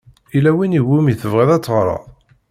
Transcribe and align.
Yella 0.33 0.51
win 0.55 0.77
i 0.79 0.81
wumi 0.87 1.13
tebɣiḍ 1.21 1.49
ad 1.55 1.63
teɣṛeḍ? 1.63 2.03